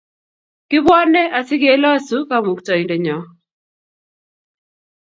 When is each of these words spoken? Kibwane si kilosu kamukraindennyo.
Kibwane 0.69 1.21
si 1.47 1.55
kilosu 1.61 2.17
kamukraindennyo. 2.29 3.17